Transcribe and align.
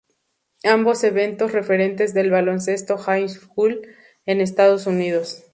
Ambos 0.63 1.03
eventos, 1.03 1.51
referentes 1.51 2.15
del 2.15 2.31
baloncesto 2.31 2.97
High 2.97 3.29
School 3.29 3.83
en 4.25 4.41
Estados 4.41 4.87
Unidos. 4.87 5.43